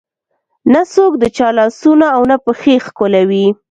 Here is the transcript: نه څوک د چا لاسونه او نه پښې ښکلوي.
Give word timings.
نه 0.73 0.81
څوک 0.93 1.11
د 1.19 1.23
چا 1.37 1.47
لاسونه 1.57 2.05
او 2.15 2.21
نه 2.31 2.35
پښې 2.45 2.75
ښکلوي. 2.85 3.45